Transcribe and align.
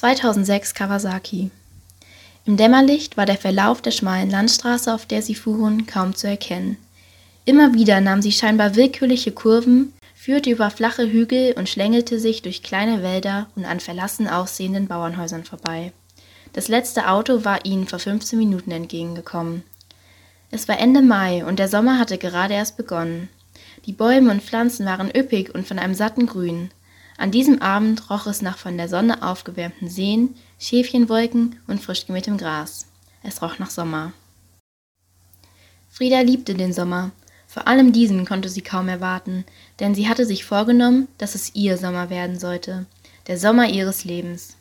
2006 0.00 0.72
Kawasaki. 0.72 1.50
Im 2.46 2.56
Dämmerlicht 2.56 3.18
war 3.18 3.26
der 3.26 3.36
Verlauf 3.36 3.82
der 3.82 3.90
schmalen 3.90 4.30
Landstraße, 4.30 4.94
auf 4.94 5.04
der 5.04 5.20
sie 5.20 5.34
fuhren, 5.34 5.84
kaum 5.84 6.14
zu 6.14 6.26
erkennen. 6.26 6.78
Immer 7.44 7.74
wieder 7.74 8.00
nahm 8.00 8.22
sie 8.22 8.32
scheinbar 8.32 8.76
willkürliche 8.76 9.32
Kurven, 9.32 9.92
führte 10.14 10.48
über 10.48 10.70
flache 10.70 11.12
Hügel 11.12 11.52
und 11.52 11.68
schlängelte 11.68 12.18
sich 12.18 12.40
durch 12.40 12.62
kleine 12.62 13.02
Wälder 13.02 13.48
und 13.56 13.66
an 13.66 13.78
verlassen 13.78 14.26
aussehenden 14.26 14.88
Bauernhäusern 14.88 15.44
vorbei. 15.44 15.92
Das 16.54 16.68
letzte 16.68 17.10
Auto 17.10 17.44
war 17.44 17.66
ihnen 17.66 17.86
vor 17.86 17.98
15 17.98 18.38
Minuten 18.38 18.70
entgegengekommen. 18.70 19.64
Es 20.50 20.66
war 20.66 20.78
Ende 20.78 21.02
Mai 21.02 21.44
und 21.44 21.58
der 21.58 21.68
Sommer 21.68 21.98
hatte 21.98 22.16
gerade 22.16 22.54
erst 22.54 22.78
begonnen. 22.78 23.28
Die 23.84 23.92
Bäume 23.92 24.30
und 24.30 24.42
Pflanzen 24.42 24.86
waren 24.86 25.10
üppig 25.14 25.54
und 25.54 25.68
von 25.68 25.78
einem 25.78 25.94
satten 25.94 26.24
Grün. 26.24 26.70
An 27.20 27.30
diesem 27.30 27.60
Abend 27.60 28.08
roch 28.08 28.26
es 28.26 28.40
nach 28.40 28.56
von 28.56 28.78
der 28.78 28.88
Sonne 28.88 29.22
aufgewärmten 29.22 29.90
Seen, 29.90 30.34
Schäfchenwolken 30.58 31.56
und 31.66 31.78
frisch 31.78 32.06
gemähtem 32.06 32.38
Gras. 32.38 32.86
Es 33.22 33.42
roch 33.42 33.58
nach 33.58 33.68
Sommer. 33.68 34.14
Frieda 35.90 36.20
liebte 36.22 36.54
den 36.54 36.72
Sommer. 36.72 37.10
Vor 37.46 37.68
allem 37.68 37.92
diesen 37.92 38.24
konnte 38.24 38.48
sie 38.48 38.62
kaum 38.62 38.88
erwarten, 38.88 39.44
denn 39.80 39.94
sie 39.94 40.08
hatte 40.08 40.24
sich 40.24 40.46
vorgenommen, 40.46 41.08
dass 41.18 41.34
es 41.34 41.54
ihr 41.54 41.76
Sommer 41.76 42.08
werden 42.08 42.38
sollte, 42.38 42.86
der 43.26 43.36
Sommer 43.36 43.68
ihres 43.68 44.06
Lebens. 44.06 44.56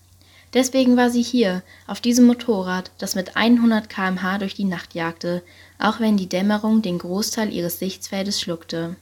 Deswegen 0.54 0.98
war 0.98 1.10
sie 1.10 1.24
hier, 1.24 1.64
auf 1.88 2.02
diesem 2.02 2.26
Motorrad, 2.26 2.92
das 2.98 3.16
mit 3.16 3.38
100 3.38 3.88
km/h 3.88 4.38
durch 4.38 4.56
die 4.56 4.66
Nacht 4.66 4.96
jagte, 4.96 5.44
auch 5.78 6.02
wenn 6.02 6.18
die 6.18 6.28
Dämmerung 6.28 6.82
den 6.82 6.98
Großteil 6.98 7.54
ihres 7.54 7.80
Sichtfeldes 7.80 8.42
schluckte. 8.42 8.98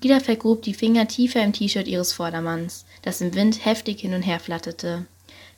Frieda 0.00 0.20
vergrub 0.20 0.62
die 0.62 0.74
Finger 0.74 1.08
tiefer 1.08 1.42
im 1.42 1.52
T-Shirt 1.52 1.88
ihres 1.88 2.12
Vordermanns, 2.12 2.84
das 3.02 3.20
im 3.20 3.34
Wind 3.34 3.64
heftig 3.64 4.00
hin 4.00 4.14
und 4.14 4.22
her 4.22 4.38
flatterte. 4.38 5.06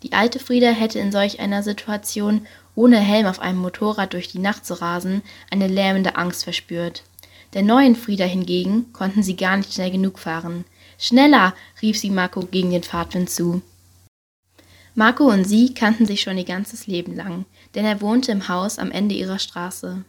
Die 0.03 0.13
alte 0.13 0.39
Frieda 0.39 0.71
hätte 0.71 1.01
in 1.01 1.13
solch 1.13 1.41
einer 1.41 1.63
Situation, 1.63 2.47
ohne 2.75 2.99
Helm 2.99 3.27
auf 3.27 3.41
einem 3.41 3.59
Motorrad 3.59 4.13
durch 4.13 4.29
die 4.29 4.39
Nacht 4.39 4.65
zu 4.65 4.81
rasen, 4.81 5.23
eine 5.51 5.67
lähmende 5.67 6.17
Angst 6.17 6.45
verspürt. 6.45 7.03
Der 7.53 7.63
neuen 7.63 7.97
Frieda 7.97 8.25
hingegen 8.25 8.93
konnten 8.93 9.23
sie 9.23 9.37
gar 9.37 9.57
nicht 9.57 9.75
schnell 9.75 9.91
genug 9.91 10.19
fahren. 10.19 10.65
Schneller! 10.99 11.55
rief 11.83 11.99
sie 11.99 12.11
Marco 12.11 12.41
gegen 12.43 12.71
den 12.71 12.85
Fahrtwind 12.85 13.29
zu. 13.29 13.63
Marco 14.95 15.25
und 15.25 15.45
sie 15.45 15.75
kannten 15.75 16.07
sich 16.07 16.23
schon 16.23 16.39
ihr 16.39 16.45
ganzes 16.45 16.87
Leben 16.87 17.15
lang, 17.15 17.45
denn 17.75 17.85
er 17.85 18.01
wohnte 18.01 18.33
im 18.33 18.49
Haus 18.49 18.79
am 18.79 18.91
Ende 18.91 19.15
ihrer 19.15 19.39
Straße. 19.39 20.05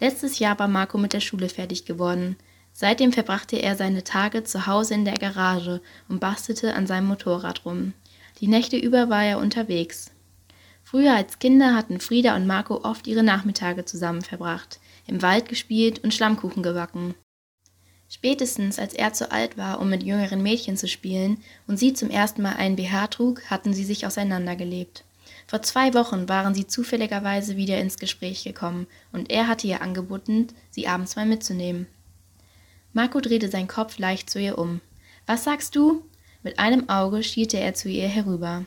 Letztes 0.00 0.38
Jahr 0.38 0.58
war 0.58 0.68
Marco 0.68 0.98
mit 0.98 1.12
der 1.12 1.20
Schule 1.20 1.48
fertig 1.48 1.84
geworden. 1.86 2.36
Seitdem 2.78 3.10
verbrachte 3.10 3.56
er 3.56 3.74
seine 3.74 4.04
Tage 4.04 4.44
zu 4.44 4.66
Hause 4.66 4.92
in 4.92 5.06
der 5.06 5.16
Garage 5.16 5.80
und 6.10 6.20
bastelte 6.20 6.74
an 6.74 6.86
seinem 6.86 7.06
Motorrad 7.06 7.64
rum. 7.64 7.94
Die 8.40 8.48
Nächte 8.48 8.76
über 8.76 9.08
war 9.08 9.24
er 9.24 9.38
unterwegs. 9.38 10.10
Früher 10.84 11.14
als 11.14 11.38
Kinder 11.38 11.74
hatten 11.74 12.00
Frieda 12.00 12.36
und 12.36 12.46
Marco 12.46 12.84
oft 12.84 13.06
ihre 13.06 13.22
Nachmittage 13.22 13.86
zusammen 13.86 14.20
verbracht, 14.20 14.78
im 15.06 15.22
Wald 15.22 15.48
gespielt 15.48 16.04
und 16.04 16.12
Schlammkuchen 16.12 16.62
gebacken. 16.62 17.14
Spätestens 18.10 18.78
als 18.78 18.92
er 18.92 19.14
zu 19.14 19.32
alt 19.32 19.56
war, 19.56 19.80
um 19.80 19.88
mit 19.88 20.02
jüngeren 20.02 20.42
Mädchen 20.42 20.76
zu 20.76 20.86
spielen 20.86 21.38
und 21.66 21.78
sie 21.78 21.94
zum 21.94 22.10
ersten 22.10 22.42
Mal 22.42 22.56
einen 22.56 22.76
BH 22.76 23.06
trug, 23.06 23.42
hatten 23.46 23.72
sie 23.72 23.84
sich 23.84 24.06
auseinandergelebt. 24.06 25.02
Vor 25.46 25.62
zwei 25.62 25.94
Wochen 25.94 26.28
waren 26.28 26.54
sie 26.54 26.66
zufälligerweise 26.66 27.56
wieder 27.56 27.80
ins 27.80 27.96
Gespräch 27.96 28.44
gekommen 28.44 28.86
und 29.12 29.30
er 29.30 29.48
hatte 29.48 29.66
ihr 29.66 29.80
angeboten, 29.80 30.48
sie 30.70 30.86
abends 30.88 31.16
mal 31.16 31.24
mitzunehmen. 31.24 31.86
Marco 32.96 33.20
drehte 33.20 33.50
seinen 33.50 33.68
Kopf 33.68 33.98
leicht 33.98 34.30
zu 34.30 34.40
ihr 34.40 34.56
um. 34.56 34.80
Was 35.26 35.44
sagst 35.44 35.76
du? 35.76 36.02
Mit 36.42 36.58
einem 36.58 36.88
Auge 36.88 37.22
schielte 37.22 37.60
er 37.60 37.74
zu 37.74 37.90
ihr 37.90 38.08
herüber. 38.08 38.64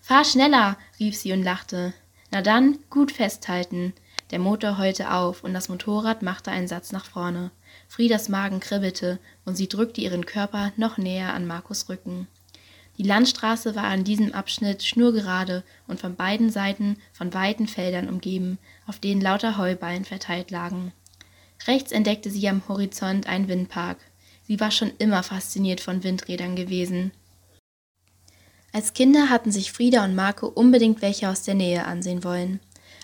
Fahr 0.00 0.24
schneller, 0.24 0.78
rief 1.00 1.16
sie 1.16 1.32
und 1.32 1.42
lachte. 1.42 1.92
Na 2.30 2.42
dann, 2.42 2.78
gut 2.90 3.10
festhalten. 3.10 3.92
Der 4.30 4.38
Motor 4.38 4.78
heulte 4.78 5.12
auf 5.12 5.42
und 5.42 5.52
das 5.52 5.68
Motorrad 5.68 6.22
machte 6.22 6.52
einen 6.52 6.68
Satz 6.68 6.92
nach 6.92 7.06
vorne. 7.06 7.50
Friedas 7.88 8.28
Magen 8.28 8.60
kribbelte 8.60 9.18
und 9.44 9.56
sie 9.56 9.66
drückte 9.66 10.00
ihren 10.00 10.26
Körper 10.26 10.70
noch 10.76 10.96
näher 10.96 11.34
an 11.34 11.44
Markus 11.44 11.88
Rücken. 11.88 12.28
Die 12.98 13.02
Landstraße 13.02 13.74
war 13.74 13.86
an 13.86 14.04
diesem 14.04 14.32
Abschnitt 14.32 14.84
schnurgerade 14.84 15.64
und 15.88 15.98
von 15.98 16.14
beiden 16.14 16.50
Seiten 16.50 16.98
von 17.12 17.34
weiten 17.34 17.66
Feldern 17.66 18.08
umgeben, 18.08 18.58
auf 18.86 19.00
denen 19.00 19.20
lauter 19.20 19.58
Heuballen 19.58 20.04
verteilt 20.04 20.52
lagen. 20.52 20.92
Rechts 21.66 21.92
entdeckte 21.92 22.30
sie 22.30 22.48
am 22.48 22.62
Horizont 22.68 23.26
einen 23.26 23.48
Windpark. 23.48 23.98
Sie 24.46 24.58
war 24.58 24.70
schon 24.70 24.92
immer 24.98 25.22
fasziniert 25.22 25.80
von 25.80 26.02
Windrädern 26.02 26.56
gewesen. 26.56 27.12
Als 28.72 28.94
Kinder 28.94 29.28
hatten 29.28 29.52
sich 29.52 29.70
Frieda 29.70 30.04
und 30.04 30.14
Marco 30.14 30.46
unbedingt 30.46 31.02
welche 31.02 31.28
aus 31.28 31.42
der 31.42 31.54
Nähe 31.54 31.84
ansehen 31.84 32.24
wollen. 32.24 32.60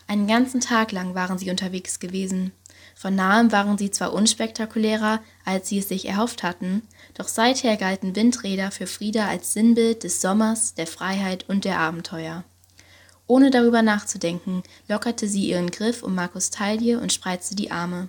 Einen 0.06 0.26
ganzen 0.26 0.60
Tag 0.60 0.92
lang 0.92 1.14
waren 1.14 1.38
sie 1.38 1.50
unterwegs 1.50 2.00
gewesen. 2.00 2.52
Von 2.94 3.14
nahem 3.14 3.52
waren 3.52 3.76
sie 3.76 3.90
zwar 3.90 4.14
unspektakulärer, 4.14 5.20
als 5.44 5.68
sie 5.68 5.78
es 5.78 5.88
sich 5.88 6.08
erhofft 6.08 6.42
hatten, 6.42 6.82
doch 7.14 7.28
seither 7.28 7.76
galten 7.76 8.16
Windräder 8.16 8.70
für 8.70 8.86
Frieda 8.86 9.28
als 9.28 9.52
Sinnbild 9.52 10.04
des 10.04 10.20
Sommers, 10.20 10.74
der 10.74 10.86
Freiheit 10.86 11.48
und 11.48 11.64
der 11.64 11.78
Abenteuer. 11.78 12.44
Ohne 13.26 13.50
darüber 13.50 13.82
nachzudenken, 13.82 14.62
lockerte 14.88 15.28
sie 15.28 15.46
ihren 15.48 15.70
Griff 15.70 16.02
um 16.02 16.14
Markus 16.14 16.50
Taille 16.50 16.98
und 16.98 17.12
spreizte 17.12 17.54
die 17.54 17.70
Arme. 17.70 18.08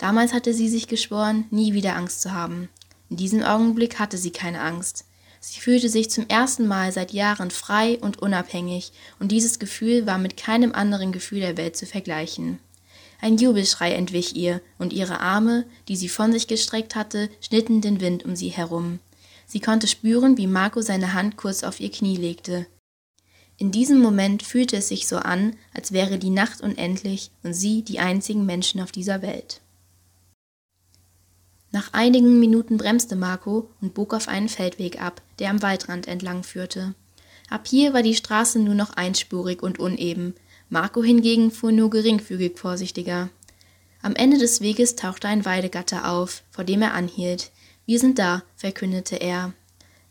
Damals 0.00 0.32
hatte 0.32 0.54
sie 0.54 0.70
sich 0.70 0.88
geschworen, 0.88 1.44
nie 1.50 1.74
wieder 1.74 1.94
Angst 1.94 2.22
zu 2.22 2.32
haben. 2.32 2.70
In 3.10 3.18
diesem 3.18 3.42
Augenblick 3.42 3.98
hatte 3.98 4.16
sie 4.16 4.30
keine 4.30 4.62
Angst. 4.62 5.04
Sie 5.40 5.60
fühlte 5.60 5.90
sich 5.90 6.10
zum 6.10 6.26
ersten 6.26 6.66
Mal 6.66 6.90
seit 6.90 7.12
Jahren 7.12 7.50
frei 7.50 7.98
und 8.00 8.18
unabhängig, 8.18 8.92
und 9.18 9.30
dieses 9.30 9.58
Gefühl 9.58 10.06
war 10.06 10.16
mit 10.16 10.38
keinem 10.38 10.72
anderen 10.72 11.12
Gefühl 11.12 11.40
der 11.40 11.58
Welt 11.58 11.76
zu 11.76 11.84
vergleichen. 11.84 12.60
Ein 13.20 13.36
Jubelschrei 13.36 13.92
entwich 13.92 14.34
ihr, 14.36 14.62
und 14.78 14.94
ihre 14.94 15.20
Arme, 15.20 15.66
die 15.86 15.96
sie 15.96 16.08
von 16.08 16.32
sich 16.32 16.46
gestreckt 16.46 16.94
hatte, 16.94 17.28
schnitten 17.42 17.82
den 17.82 18.00
Wind 18.00 18.24
um 18.24 18.36
sie 18.36 18.48
herum. 18.48 19.00
Sie 19.46 19.60
konnte 19.60 19.86
spüren, 19.86 20.38
wie 20.38 20.46
Marco 20.46 20.80
seine 20.80 21.12
Hand 21.12 21.36
kurz 21.36 21.62
auf 21.62 21.78
ihr 21.78 21.90
Knie 21.90 22.16
legte. 22.16 22.66
In 23.58 23.70
diesem 23.70 24.00
Moment 24.00 24.42
fühlte 24.42 24.78
es 24.78 24.88
sich 24.88 25.06
so 25.06 25.18
an, 25.18 25.56
als 25.74 25.92
wäre 25.92 26.18
die 26.18 26.30
Nacht 26.30 26.62
unendlich 26.62 27.32
und 27.42 27.52
sie 27.52 27.82
die 27.82 27.98
einzigen 27.98 28.46
Menschen 28.46 28.80
auf 28.80 28.92
dieser 28.92 29.20
Welt. 29.20 29.60
Nach 31.72 31.92
einigen 31.92 32.40
Minuten 32.40 32.78
bremste 32.78 33.14
Marco 33.14 33.70
und 33.80 33.94
bog 33.94 34.12
auf 34.12 34.26
einen 34.26 34.48
Feldweg 34.48 35.00
ab, 35.00 35.22
der 35.38 35.50
am 35.50 35.62
Waldrand 35.62 36.08
entlang 36.08 36.42
führte. 36.42 36.94
Ab 37.48 37.66
hier 37.66 37.92
war 37.92 38.02
die 38.02 38.14
Straße 38.14 38.58
nur 38.58 38.74
noch 38.74 38.90
einspurig 38.90 39.62
und 39.62 39.78
uneben. 39.78 40.34
Marco 40.68 41.02
hingegen 41.02 41.50
fuhr 41.50 41.72
nur 41.72 41.90
geringfügig 41.90 42.58
vorsichtiger. 42.58 43.28
Am 44.02 44.14
Ende 44.14 44.38
des 44.38 44.60
Weges 44.60 44.96
tauchte 44.96 45.28
ein 45.28 45.44
Weidegatter 45.44 46.10
auf, 46.10 46.42
vor 46.50 46.64
dem 46.64 46.82
er 46.82 46.94
anhielt. 46.94 47.50
Wir 47.86 47.98
sind 47.98 48.18
da, 48.18 48.42
verkündete 48.56 49.16
er. 49.16 49.52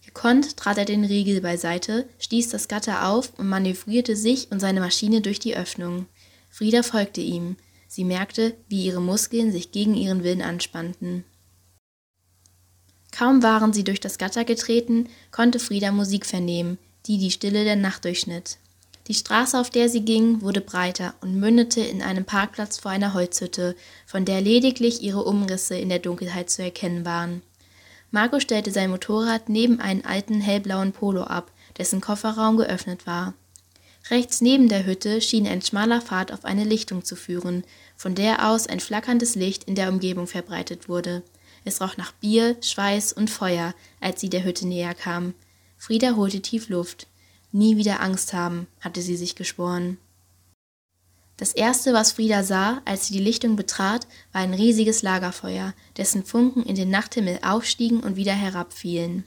Gekonnt 0.06 0.58
trat 0.58 0.78
er 0.78 0.86
den 0.86 1.06
Riegel 1.06 1.42
beiseite, 1.42 2.08
stieß 2.20 2.50
das 2.50 2.68
Gatter 2.68 3.08
auf 3.08 3.32
und 3.38 3.48
manövrierte 3.48 4.16
sich 4.16 4.52
und 4.52 4.60
seine 4.60 4.80
Maschine 4.80 5.22
durch 5.22 5.40
die 5.40 5.56
Öffnung. 5.56 6.08
Frieda 6.50 6.84
folgte 6.84 7.22
ihm. 7.22 7.58
Sie 7.88 8.04
merkte, 8.04 8.56
wie 8.68 8.86
ihre 8.86 9.02
Muskeln 9.02 9.52
sich 9.52 9.72
gegen 9.72 9.96
ihren 9.96 10.24
Willen 10.24 10.42
anspannten. 10.42 11.24
Kaum 13.20 13.44
waren 13.44 13.74
sie 13.74 13.84
durch 13.84 14.00
das 14.00 14.18
Gatter 14.18 14.46
getreten, 14.46 15.10
konnte 15.32 15.60
Frieda 15.60 15.92
Musik 15.92 16.26
vernehmen, 16.26 16.78
die 17.06 17.18
die 17.18 17.32
Stille 17.32 17.66
der 17.66 17.76
Nacht 17.76 18.06
durchschnitt. 18.06 18.60
Die 19.10 19.14
Straße, 19.14 19.60
auf 19.60 19.70
der 19.70 19.90
sie 19.90 20.06
ging, 20.06 20.42
wurde 20.42 20.62
breiter 20.62 21.14
und 21.20 21.38
mündete 21.38 21.82
in 21.82 22.02
einem 22.02 22.24
Parkplatz 22.24 22.80
vor 22.80 22.92
einer 22.92 23.14
Holzhütte, 23.14 23.76
von 24.06 24.24
der 24.24 24.40
lediglich 24.40 25.02
ihre 25.02 25.26
Umrisse 25.26 25.76
in 25.76 25.90
der 25.90 26.00
Dunkelheit 26.00 26.50
zu 26.50 26.64
erkennen 26.64 27.04
waren. 27.04 27.42
Marco 28.10 28.40
stellte 28.40 28.72
sein 28.72 28.90
Motorrad 28.90 29.50
neben 29.50 29.82
einen 29.82 30.06
alten 30.06 30.40
hellblauen 30.40 30.94
Polo 30.94 31.24
ab, 31.24 31.52
dessen 31.78 32.00
Kofferraum 32.00 32.56
geöffnet 32.56 33.06
war. 33.06 33.34
Rechts 34.10 34.40
neben 34.40 34.70
der 34.70 34.86
Hütte 34.86 35.20
schien 35.20 35.46
ein 35.46 35.62
schmaler 35.62 36.00
Pfad 36.00 36.32
auf 36.32 36.46
eine 36.46 36.64
Lichtung 36.64 37.04
zu 37.04 37.18
führen, 37.18 37.66
von 37.98 38.16
der 38.16 38.48
aus 38.48 38.68
ein 38.68 38.80
flackerndes 38.80 39.36
Licht 39.36 39.66
in 39.66 39.76
der 39.76 39.90
Umgebung 39.90 40.26
verbreitet 40.26 40.88
wurde. 40.88 41.22
Es 41.66 41.82
roch 41.82 41.98
nach 41.98 42.12
Bier, 42.14 42.58
Schweiß 42.62 43.14
und 43.14 43.30
Feuer, 43.30 43.74
als 44.00 44.22
sie 44.22 44.30
der 44.30 44.44
Hütte 44.44 44.68
näher 44.68 44.94
kam. 44.94 45.34
Frieda 45.78 46.16
holte 46.16 46.42
tief 46.42 46.70
Luft. 46.70 47.08
Nie 47.52 47.78
wieder 47.78 48.02
Angst 48.02 48.34
haben, 48.34 48.68
hatte 48.80 49.02
sie 49.02 49.18
sich 49.18 49.36
geschworen. 49.36 49.98
Das 51.38 51.54
erste, 51.54 51.94
was 51.94 52.12
Frieda 52.12 52.44
sah, 52.44 52.82
als 52.84 53.08
sie 53.08 53.14
die 53.14 53.24
Lichtung 53.24 53.56
betrat, 53.56 54.08
war 54.34 54.42
ein 54.42 54.54
riesiges 54.54 55.04
Lagerfeuer, 55.04 55.74
dessen 55.96 56.26
Funken 56.26 56.64
in 56.64 56.76
den 56.76 56.90
Nachthimmel 56.90 57.40
aufstiegen 57.42 58.02
und 58.02 58.18
wieder 58.18 58.34
herabfielen. 58.34 59.24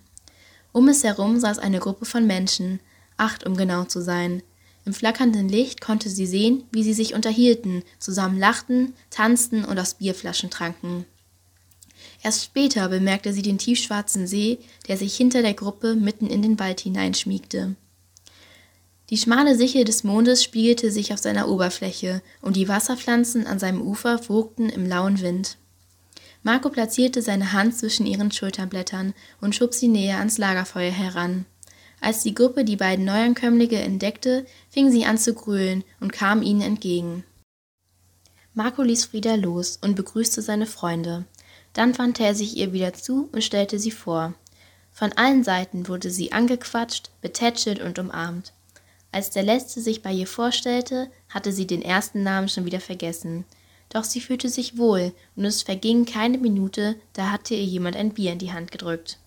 Um 0.72 0.88
es 0.88 1.04
herum 1.04 1.40
saß 1.40 1.58
eine 1.58 1.78
Gruppe 1.78 2.04
von 2.04 2.26
Menschen, 2.26 2.80
acht 3.16 3.46
um 3.46 3.56
genau 3.56 3.84
zu 3.84 4.02
sein. 4.02 4.42
Im 4.84 4.92
flackernden 4.92 5.48
Licht 5.48 5.80
konnte 5.80 6.10
sie 6.10 6.26
sehen, 6.26 6.64
wie 6.70 6.82
sie 6.82 6.92
sich 6.92 7.14
unterhielten, 7.14 7.82
zusammen 7.98 8.38
lachten, 8.38 8.94
tanzten 9.10 9.64
und 9.64 9.78
aus 9.78 9.94
Bierflaschen 9.94 10.50
tranken. 10.50 11.06
Erst 12.22 12.44
später 12.44 12.88
bemerkte 12.88 13.32
sie 13.32 13.42
den 13.42 13.58
tiefschwarzen 13.58 14.26
See, 14.26 14.58
der 14.86 14.96
sich 14.96 15.16
hinter 15.16 15.42
der 15.42 15.54
Gruppe 15.54 15.96
mitten 15.96 16.28
in 16.28 16.40
den 16.40 16.58
Wald 16.58 16.80
hineinschmiegte. 16.80 17.74
Die 19.10 19.18
schmale 19.18 19.56
Sichel 19.56 19.84
des 19.84 20.04
Mondes 20.04 20.42
spiegelte 20.42 20.90
sich 20.90 21.12
auf 21.12 21.18
seiner 21.18 21.48
Oberfläche, 21.48 22.22
und 22.40 22.56
die 22.56 22.68
Wasserpflanzen 22.68 23.46
an 23.46 23.58
seinem 23.58 23.82
Ufer 23.82 24.20
wogten 24.28 24.70
im 24.70 24.88
lauen 24.88 25.20
Wind. 25.20 25.58
Marco 26.44 26.70
platzierte 26.70 27.22
seine 27.22 27.52
Hand 27.52 27.76
zwischen 27.76 28.06
ihren 28.06 28.32
Schulterblättern 28.32 29.14
und 29.40 29.54
schob 29.54 29.74
sie 29.74 29.88
näher 29.88 30.18
ans 30.18 30.38
Lagerfeuer 30.38 30.90
heran. 30.90 31.44
Als 32.00 32.22
die 32.22 32.34
Gruppe 32.34 32.64
die 32.64 32.76
beiden 32.76 33.04
Neuankömmlinge 33.04 33.80
entdeckte, 33.80 34.46
fing 34.70 34.90
sie 34.90 35.04
an 35.04 35.18
zu 35.18 35.34
grölen 35.34 35.84
und 36.00 36.12
kam 36.12 36.42
ihnen 36.42 36.62
entgegen. 36.62 37.24
Marco 38.54 38.82
ließ 38.82 39.06
Frieda 39.06 39.36
los 39.36 39.78
und 39.80 39.94
begrüßte 39.94 40.42
seine 40.42 40.66
Freunde. 40.66 41.24
Dann 41.72 41.96
wandte 41.98 42.24
er 42.24 42.34
sich 42.34 42.56
ihr 42.56 42.72
wieder 42.72 42.92
zu 42.92 43.28
und 43.32 43.42
stellte 43.42 43.78
sie 43.78 43.90
vor. 43.90 44.34
Von 44.92 45.12
allen 45.14 45.42
Seiten 45.42 45.88
wurde 45.88 46.10
sie 46.10 46.32
angequatscht, 46.32 47.10
betätschelt 47.20 47.80
und 47.80 47.98
umarmt. 47.98 48.52
Als 49.10 49.30
der 49.30 49.42
Letzte 49.42 49.80
sich 49.80 50.02
bei 50.02 50.12
ihr 50.12 50.26
vorstellte, 50.26 51.10
hatte 51.28 51.52
sie 51.52 51.66
den 51.66 51.82
ersten 51.82 52.22
Namen 52.22 52.48
schon 52.48 52.64
wieder 52.64 52.80
vergessen. 52.80 53.44
Doch 53.90 54.04
sie 54.04 54.20
fühlte 54.20 54.48
sich 54.48 54.78
wohl, 54.78 55.12
und 55.36 55.44
es 55.44 55.62
verging 55.62 56.06
keine 56.06 56.38
Minute, 56.38 56.96
da 57.12 57.30
hatte 57.30 57.54
ihr 57.54 57.64
jemand 57.64 57.96
ein 57.96 58.14
Bier 58.14 58.32
in 58.32 58.38
die 58.38 58.52
Hand 58.52 58.70
gedrückt. 58.70 59.18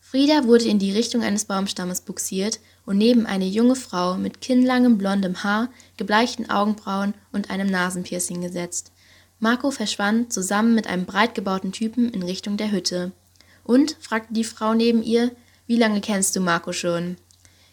Frieda 0.00 0.44
wurde 0.44 0.64
in 0.64 0.78
die 0.78 0.92
Richtung 0.92 1.22
eines 1.22 1.46
Baumstammes 1.46 2.00
buxiert 2.00 2.60
und 2.84 2.96
neben 2.96 3.26
eine 3.26 3.46
junge 3.46 3.74
Frau 3.74 4.16
mit 4.16 4.40
kinnlangem 4.40 4.98
blondem 4.98 5.42
Haar, 5.42 5.68
gebleichten 5.96 6.48
Augenbrauen 6.48 7.14
und 7.32 7.50
einem 7.50 7.68
Nasenpiercing 7.68 8.40
gesetzt. 8.40 8.92
Marco 9.38 9.70
verschwand 9.70 10.32
zusammen 10.32 10.74
mit 10.74 10.86
einem 10.86 11.04
breit 11.04 11.34
gebauten 11.34 11.72
Typen 11.72 12.10
in 12.10 12.22
Richtung 12.22 12.56
der 12.56 12.70
Hütte. 12.70 13.12
Und, 13.64 13.96
fragte 14.00 14.32
die 14.32 14.44
Frau 14.44 14.74
neben 14.74 15.02
ihr, 15.02 15.32
wie 15.66 15.76
lange 15.76 16.00
kennst 16.00 16.34
du 16.36 16.40
Marco 16.40 16.72
schon? 16.72 17.16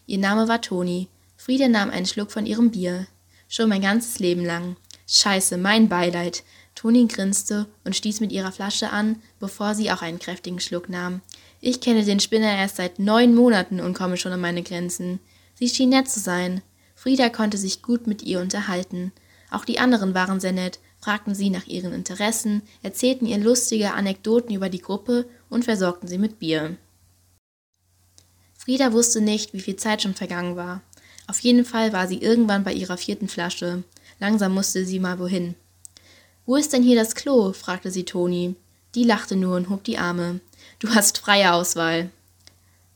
Ihr 0.06 0.18
Name 0.18 0.48
war 0.48 0.62
Toni. 0.62 1.07
Frieda 1.38 1.68
nahm 1.68 1.89
einen 1.89 2.06
Schluck 2.06 2.31
von 2.31 2.45
ihrem 2.45 2.71
Bier. 2.71 3.07
Schon 3.48 3.69
mein 3.69 3.81
ganzes 3.81 4.19
Leben 4.19 4.44
lang. 4.44 4.75
Scheiße, 5.07 5.57
mein 5.57 5.89
Beileid. 5.89 6.44
Toni 6.75 7.06
grinste 7.06 7.68
und 7.83 7.95
stieß 7.95 8.19
mit 8.19 8.31
ihrer 8.31 8.51
Flasche 8.51 8.89
an, 8.89 9.21
bevor 9.39 9.75
sie 9.75 9.92
auch 9.92 10.01
einen 10.01 10.19
kräftigen 10.19 10.59
Schluck 10.59 10.89
nahm. 10.89 11.21
Ich 11.62 11.80
kenne 11.80 12.04
den 12.04 12.19
Spinner 12.19 12.57
erst 12.57 12.77
seit 12.77 13.00
neun 13.00 13.36
Monaten 13.36 13.80
und 13.80 13.94
komme 13.94 14.18
schon 14.18 14.33
an 14.33 14.42
meine 14.42 14.63
Grenzen. 14.63 15.19
Sie 15.54 15.69
schien 15.69 15.89
nett 15.89 16.09
zu 16.09 16.19
sein. 16.19 16.62
Frieda 16.95 17.30
konnte 17.30 17.57
sich 17.57 17.81
gut 17.81 18.07
mit 18.07 18.24
ihr 18.24 18.39
unterhalten. 18.39 19.12
Auch 19.51 19.66
die 19.66 19.80
anderen 19.80 20.13
waren 20.16 20.39
sehr 20.39 20.51
nett, 20.51 20.80
fragten 21.03 21.35
sie 21.35 21.50
nach 21.50 21.67
ihren 21.67 21.91
Interessen, 21.91 22.61
erzählten 22.81 23.25
ihr 23.25 23.38
lustige 23.38 23.94
Anekdoten 23.94 24.55
über 24.55 24.69
die 24.69 24.81
Gruppe 24.81 25.25
und 25.50 25.65
versorgten 25.65 26.07
sie 26.07 26.17
mit 26.17 26.39
Bier. 26.39 26.77
Frieda 28.57 28.94
wusste 28.94 29.19
nicht, 29.19 29.53
wie 29.53 29.59
viel 29.59 29.75
Zeit 29.75 30.01
schon 30.01 30.13
vergangen 30.13 30.55
war. 30.55 30.81
Auf 31.27 31.39
jeden 31.39 31.65
Fall 31.65 31.91
war 31.91 32.07
sie 32.07 32.19
irgendwann 32.19 32.63
bei 32.63 32.71
ihrer 32.71 32.95
vierten 32.95 33.27
Flasche. 33.27 33.83
Langsam 34.21 34.53
musste 34.53 34.85
sie 34.85 35.00
mal 35.00 35.19
wohin. 35.19 35.55
Wo 36.45 36.55
ist 36.55 36.71
denn 36.71 36.83
hier 36.83 36.95
das 36.95 37.15
Klo? 37.15 37.51
fragte 37.51 37.91
sie 37.91 38.06
Toni. 38.06 38.56
Die 38.95 39.03
lachte 39.03 39.35
nur 39.35 39.57
und 39.57 39.69
hob 39.69 39.83
die 39.83 39.97
Arme. 39.97 40.39
Du 40.79 40.95
hast 40.95 41.17
freie 41.17 41.51
Auswahl. 41.51 42.11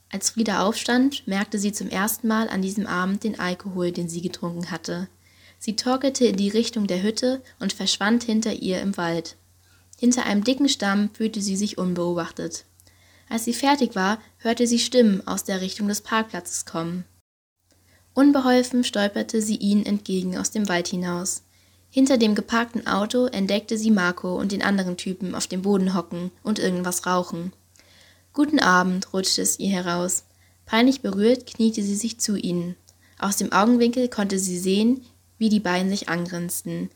Als 0.10 0.30
Frieda 0.30 0.66
aufstand, 0.66 1.28
merkte 1.28 1.60
sie 1.60 1.74
zum 1.74 1.90
ersten 1.90 2.30
Mal 2.30 2.48
an 2.48 2.62
diesem 2.62 2.88
Abend 2.88 3.26
den 3.26 3.38
Alkohol, 3.38 3.92
den 3.92 4.08
sie 4.08 4.22
getrunken 4.22 4.72
hatte. 4.72 5.10
Sie 5.60 5.76
torkelte 5.76 6.26
in 6.26 6.38
die 6.38 6.50
Richtung 6.50 6.88
der 6.88 7.02
Hütte 7.02 7.42
und 7.60 7.74
verschwand 7.74 8.24
hinter 8.24 8.54
ihr 8.54 8.82
im 8.82 8.98
Wald. 8.98 9.36
Hinter 10.00 10.26
einem 10.26 10.44
dicken 10.44 10.70
Stamm 10.70 11.10
fühlte 11.14 11.42
sie 11.42 11.56
sich 11.56 11.78
unbeobachtet. 11.78 12.66
Als 13.30 13.46
sie 13.46 13.54
fertig 13.54 13.96
war, 13.96 14.20
hörte 14.38 14.68
sie 14.68 14.80
Stimmen 14.80 15.26
aus 15.28 15.44
der 15.44 15.62
Richtung 15.62 15.88
des 15.88 16.02
Parkplatzes 16.02 16.66
kommen. 16.66 17.06
Unbeholfen 18.14 18.84
stolperte 18.84 19.42
sie 19.42 19.58
ihnen 19.58 19.86
entgegen 19.86 20.38
aus 20.38 20.52
dem 20.52 20.70
Wald 20.70 20.88
hinaus. 20.88 21.44
Hinter 21.90 22.18
dem 22.18 22.36
geparkten 22.36 22.88
Auto 22.88 23.26
entdeckte 23.26 23.78
sie 23.78 23.92
Marco 23.92 24.36
und 24.36 24.52
den 24.52 24.62
anderen 24.62 24.98
Typen 24.98 25.36
auf 25.36 25.48
dem 25.48 25.62
Boden 25.62 25.94
hocken 25.94 26.32
und 26.44 26.60
irgendwas 26.60 27.06
rauchen. 27.06 27.54
Guten 28.34 28.60
Abend, 28.60 29.14
rutschte 29.14 29.42
es 29.42 29.60
ihr 29.60 29.70
heraus. 29.70 30.26
Peinlich 30.66 31.02
berührt 31.02 31.46
kniete 31.48 31.82
sie 31.82 31.96
sich 31.96 32.20
zu 32.20 32.36
ihnen. 32.36 32.76
Aus 33.20 33.38
dem 33.38 33.52
Augenwinkel 33.52 34.10
konnte 34.10 34.38
sie 34.38 34.60
sehen, 34.60 35.02
wie 35.38 35.50
die 35.50 35.60
beiden 35.60 35.90
sich 35.90 36.10
angrinsten. 36.10 36.90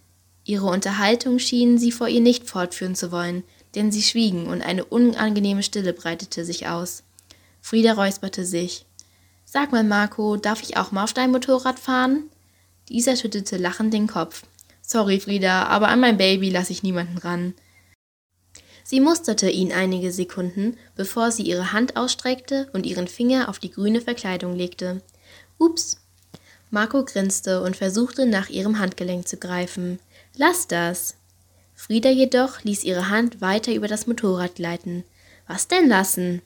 Ihre 0.44 0.66
Unterhaltung 0.66 1.40
schienen 1.40 1.78
sie 1.78 1.92
vor 1.92 2.08
ihr 2.08 2.22
nicht 2.22 2.50
fortführen 2.50 2.96
zu 2.96 3.12
wollen, 3.12 3.44
denn 3.76 3.92
sie 3.92 4.02
schwiegen 4.02 4.48
und 4.48 4.62
eine 4.62 4.86
unangenehme 4.86 5.64
Stille 5.64 5.94
breitete 5.94 6.46
sich 6.46 6.68
aus. 6.68 7.04
Frieda 7.62 7.94
räusperte 7.94 8.46
sich. 8.46 8.86
Sag 9.46 9.72
mal, 9.72 9.84
Marco, 9.84 10.38
darf 10.38 10.64
ich 10.64 10.78
auch 10.78 10.92
mal 10.92 11.04
auf 11.04 11.14
dein 11.14 11.32
Motorrad 11.32 11.80
fahren? 11.80 12.24
Dieser 12.90 13.16
schüttelte 13.16 13.58
lachend 13.58 13.94
den 13.94 14.08
Kopf. 14.08 14.44
Sorry, 14.82 15.20
Frieda, 15.20 15.68
aber 15.68 15.90
an 15.90 16.00
mein 16.00 16.18
Baby 16.18 16.50
lasse 16.50 16.72
ich 16.72 16.84
niemanden 16.84 17.18
ran. 17.18 17.54
Sie 18.84 19.00
musterte 19.00 19.50
ihn 19.50 19.72
einige 19.72 20.12
Sekunden, 20.12 20.78
bevor 20.96 21.32
sie 21.32 21.44
ihre 21.44 21.72
Hand 21.72 21.96
ausstreckte 21.96 22.70
und 22.74 22.86
ihren 22.86 23.08
Finger 23.08 23.48
auf 23.48 23.60
die 23.60 23.72
grüne 23.72 24.02
Verkleidung 24.02 24.56
legte. 24.56 25.02
Ups. 25.58 25.98
Marco 26.72 27.06
grinste 27.06 27.62
und 27.62 27.76
versuchte 27.76 28.26
nach 28.26 28.50
ihrem 28.50 28.80
Handgelenk 28.80 29.28
zu 29.28 29.38
greifen. 29.38 30.00
Lass 30.36 30.68
das. 30.68 31.16
Frieda 31.76 32.10
jedoch 32.10 32.64
ließ 32.64 32.84
ihre 32.84 33.10
Hand 33.10 33.42
weiter 33.42 33.74
über 33.74 33.88
das 33.88 34.08
Motorrad 34.08 34.56
gleiten. 34.56 35.04
Was 35.48 35.68
denn 35.68 35.90
lassen? 35.90 36.42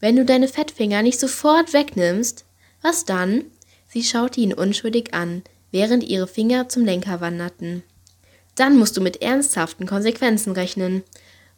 Wenn 0.00 0.16
du 0.16 0.24
deine 0.24 0.48
Fettfinger 0.48 1.02
nicht 1.02 1.20
sofort 1.20 1.72
wegnimmst, 1.72 2.44
was 2.82 3.04
dann? 3.04 3.44
Sie 3.86 4.02
schaute 4.02 4.40
ihn 4.40 4.52
unschuldig 4.52 5.14
an, 5.14 5.42
während 5.70 6.02
ihre 6.02 6.26
Finger 6.26 6.68
zum 6.68 6.84
Lenker 6.84 7.20
wanderten. 7.20 7.84
Dann 8.56 8.76
musst 8.76 8.96
du 8.96 9.00
mit 9.00 9.22
ernsthaften 9.22 9.86
Konsequenzen 9.86 10.52
rechnen. 10.52 11.04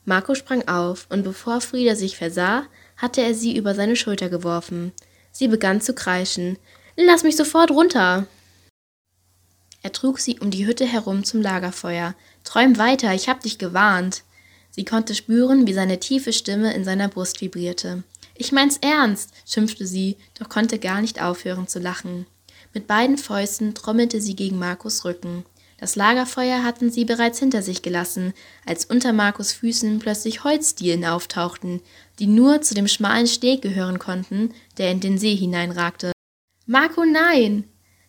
Marco 0.05 0.34
sprang 0.34 0.69
auf, 0.69 1.06
und 1.08 1.22
bevor 1.22 1.62
Frieda 1.62 1.96
sich 1.96 2.19
versah, 2.19 2.67
hatte 2.99 3.22
er 3.22 3.34
sie 3.34 3.56
über 3.56 3.75
seine 3.75 3.96
Schulter 3.96 4.28
geworfen. 4.28 4.93
Sie 5.32 5.49
begann 5.49 5.81
zu 5.81 5.94
kreischen. 5.94 6.58
Lass 6.96 7.25
mich 7.25 7.37
sofort 7.37 7.70
runter. 7.70 8.26
Er 9.82 9.93
trug 9.93 10.20
sie 10.20 10.38
um 10.38 10.50
die 10.50 10.67
Hütte 10.67 10.87
herum 10.87 11.25
zum 11.25 11.43
Lagerfeuer. 11.43 12.14
Träum 12.44 12.79
weiter, 12.79 13.12
ich 13.14 13.29
hab 13.29 13.41
dich 13.41 13.58
gewarnt. 13.58 14.23
Sie 14.70 14.85
konnte 14.85 15.14
spüren, 15.14 15.67
wie 15.67 15.75
seine 15.75 16.00
tiefe 16.00 16.32
Stimme 16.32 16.73
in 16.73 16.85
seiner 16.85 17.08
Brust 17.08 17.41
vibrierte. 17.41 18.05
Ich 18.37 18.52
mein's 18.52 18.79
ernst, 18.79 19.32
schimpfte 19.46 19.87
sie, 19.87 20.17
doch 20.38 20.49
konnte 20.49 20.79
gar 20.79 21.00
nicht 21.00 21.20
aufhören 21.20 21.69
zu 21.69 21.81
lachen. 21.81 22.26
Mit 22.72 22.86
beiden 22.86 23.19
Fäusten 23.19 23.74
trommelte 23.74 24.20
sie 24.20 24.34
gegen 24.34 24.58
Markus 24.58 25.05
Rücken. 25.05 25.44
Das 25.79 25.96
Lagerfeuer 25.96 26.63
hatten 26.65 26.91
sie 26.91 27.05
bereits 27.05 27.41
hinter 27.41 27.60
sich 27.60 27.82
gelassen, 27.82 28.32
als 28.65 28.84
unter 28.84 29.13
Markus 29.13 29.53
Füßen 29.53 29.98
plötzlich 29.98 30.44
Holzdielen 30.44 31.05
auftauchten, 31.05 31.82
die 32.19 32.27
nur 32.27 32.63
zu 32.63 32.74
dem 32.74 32.89
schmalen 32.89 33.27
Steg 33.27 33.63
gehören 33.63 33.98
konnten, 33.98 34.55
der 34.79 34.91
in 34.91 35.01
den 35.01 35.19
See 35.19 35.36
hineinragte. 35.36 36.13
Marco, 36.66 37.04
nein! 37.04 37.64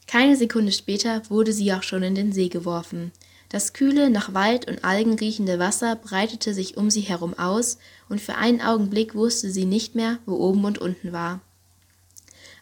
Keine 0.08 0.38
Sekunde 0.38 0.72
später 0.72 1.22
wurde 1.30 1.52
sie 1.52 1.74
auch 1.74 1.84
schon 1.84 2.04
in 2.04 2.16
den 2.16 2.32
See 2.32 2.48
geworfen. 2.48 3.12
Das 3.50 3.74
kühle, 3.74 4.10
nach 4.10 4.34
Wald 4.34 4.70
und 4.70 4.86
Algen 4.86 5.16
riechende 5.16 5.60
Wasser 5.60 5.98
breitete 5.98 6.54
sich 6.54 6.78
um 6.78 6.90
sie 6.90 7.02
herum 7.02 7.34
aus, 7.38 7.80
und 8.08 8.22
für 8.22 8.36
einen 8.36 8.62
Augenblick 8.62 9.14
wusste 9.14 9.52
sie 9.52 9.66
nicht 9.66 9.94
mehr, 9.94 10.20
wo 10.26 10.36
oben 10.36 10.64
und 10.64 10.78
unten 10.78 11.12
war. 11.12 11.42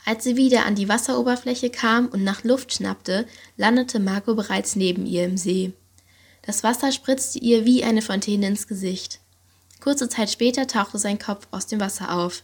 Als 0.03 0.23
sie 0.23 0.35
wieder 0.35 0.65
an 0.65 0.73
die 0.73 0.89
Wasseroberfläche 0.89 1.69
kam 1.69 2.07
und 2.07 2.23
nach 2.23 2.43
Luft 2.43 2.73
schnappte, 2.73 3.27
landete 3.55 3.99
Marco 3.99 4.33
bereits 4.33 4.75
neben 4.75 5.05
ihr 5.05 5.25
im 5.25 5.37
See. 5.37 5.73
Das 6.41 6.63
Wasser 6.63 6.91
spritzte 6.91 7.37
ihr 7.37 7.65
wie 7.65 7.83
eine 7.83 8.01
Fontäne 8.01 8.47
ins 8.47 8.67
Gesicht. 8.67 9.19
Kurze 9.79 10.09
Zeit 10.09 10.31
später 10.31 10.65
tauchte 10.65 10.97
sein 10.97 11.19
Kopf 11.19 11.47
aus 11.51 11.67
dem 11.67 11.79
Wasser 11.79 12.17
auf. 12.17 12.43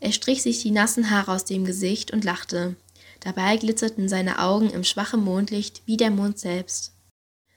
Er 0.00 0.12
strich 0.12 0.42
sich 0.42 0.62
die 0.62 0.70
nassen 0.70 1.10
Haare 1.10 1.32
aus 1.32 1.44
dem 1.44 1.64
Gesicht 1.64 2.10
und 2.10 2.24
lachte. 2.24 2.76
Dabei 3.20 3.56
glitzerten 3.58 4.08
seine 4.08 4.40
Augen 4.40 4.70
im 4.70 4.82
schwachen 4.82 5.22
Mondlicht 5.22 5.82
wie 5.84 5.98
der 5.98 6.10
Mond 6.10 6.38
selbst. 6.38 6.92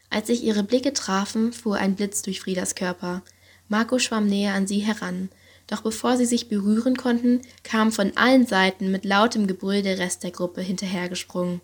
Als 0.09 0.27
sich 0.27 0.43
ihre 0.43 0.63
Blicke 0.63 0.93
trafen, 0.93 1.53
fuhr 1.53 1.77
ein 1.77 1.95
Blitz 1.95 2.21
durch 2.21 2.41
Friedas 2.41 2.75
Körper. 2.75 3.23
Marco 3.69 3.97
schwamm 3.97 4.27
näher 4.27 4.53
an 4.53 4.67
sie 4.67 4.79
heran, 4.79 5.29
doch 5.67 5.81
bevor 5.81 6.17
sie 6.17 6.25
sich 6.25 6.50
berühren 6.50 6.97
konnten, 6.97 7.41
kam 7.63 7.91
von 7.91 8.15
allen 8.17 8.45
Seiten 8.45 8.91
mit 8.91 9.05
lautem 9.05 9.47
Gebrüll 9.47 9.81
der 9.81 9.97
Rest 9.97 10.23
der 10.23 10.31
Gruppe 10.31 10.62
hinterhergesprungen. 10.62 11.62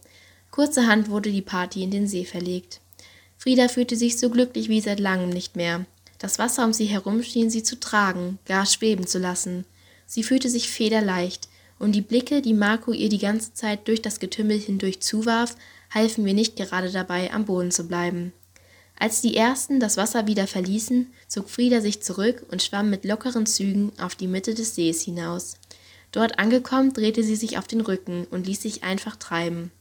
Kurzerhand 0.49 1.09
wurde 1.09 1.31
die 1.31 1.41
Party 1.41 1.83
in 1.83 1.91
den 1.91 2.07
See 2.07 2.25
verlegt. 2.25 2.79
Frieda 3.37 3.67
fühlte 3.67 3.95
sich 3.95 4.17
so 4.17 4.29
glücklich 4.29 4.69
wie 4.69 4.81
seit 4.81 4.99
langem 4.99 5.29
nicht 5.29 5.55
mehr. 5.55 5.85
Das 6.17 6.39
Wasser 6.39 6.65
um 6.65 6.73
sie 6.73 6.85
herum 6.85 7.21
schien 7.21 7.49
sie 7.49 7.63
zu 7.63 7.79
tragen, 7.79 8.39
gar 8.45 8.65
schweben 8.65 9.05
zu 9.05 9.19
lassen. 9.19 9.65
Sie 10.09 10.23
fühlte 10.23 10.49
sich 10.49 10.69
federleicht, 10.69 11.49
und 11.77 11.91
die 11.93 12.01
Blicke, 12.01 12.41
die 12.41 12.55
Marco 12.55 12.91
ihr 12.91 13.09
die 13.09 13.19
ganze 13.19 13.53
Zeit 13.53 13.87
durch 13.87 14.01
das 14.01 14.19
Getümmel 14.19 14.59
hindurch 14.59 15.01
zuwarf, 15.01 15.55
halfen 15.91 16.23
mir 16.23 16.33
nicht 16.33 16.55
gerade 16.55 16.89
dabei, 16.91 17.31
am 17.31 17.45
Boden 17.45 17.69
zu 17.69 17.87
bleiben. 17.87 18.33
Als 18.97 19.21
die 19.21 19.37
ersten 19.37 19.79
das 19.79 19.97
Wasser 19.97 20.25
wieder 20.25 20.47
verließen, 20.47 21.13
zog 21.27 21.47
Frieda 21.47 21.79
sich 21.79 22.01
zurück 22.01 22.43
und 22.49 22.63
schwamm 22.63 22.89
mit 22.89 23.05
lockeren 23.05 23.45
Zügen 23.45 23.91
auf 23.99 24.15
die 24.15 24.27
Mitte 24.27 24.55
des 24.55 24.73
Sees 24.73 25.03
hinaus. 25.03 25.57
Dort 26.11 26.39
angekommen, 26.39 26.91
drehte 26.91 27.23
sie 27.23 27.35
sich 27.35 27.59
auf 27.59 27.67
den 27.67 27.81
Rücken 27.81 28.25
und 28.31 28.47
ließ 28.47 28.63
sich 28.63 28.83
einfach 28.83 29.15
treiben. 29.15 29.71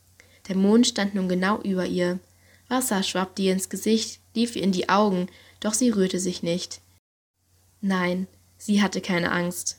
Der 0.48 0.56
Mond 0.56 0.86
stand 0.86 1.14
nun 1.14 1.28
genau 1.28 1.58
über 1.62 1.86
ihr. 1.86 2.20
Wasser 2.68 3.02
schwappte 3.02 3.40
ihr 3.40 3.54
ins 3.54 3.70
Gesicht, 3.70 4.20
lief 4.34 4.56
ihr 4.56 4.62
in 4.62 4.72
die 4.72 4.90
Augen, 4.90 5.28
doch 5.60 5.72
sie 5.72 5.88
rührte 5.88 6.20
sich 6.20 6.42
nicht. 6.42 6.82
Nein, 7.80 8.26
sie 8.58 8.82
hatte 8.82 9.00
keine 9.00 9.32
Angst. 9.32 9.78